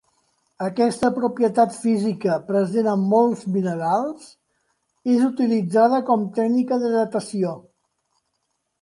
[0.67, 4.33] Aquesta propietat física, present en molts minerals,
[5.17, 7.57] és utilitzada com tècnica de datació.